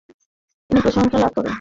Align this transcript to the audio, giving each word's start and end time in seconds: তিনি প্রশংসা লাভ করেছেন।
তিনি 0.69 0.79
প্রশংসা 0.81 1.17
লাভ 1.17 1.31
করেছেন। 1.31 1.49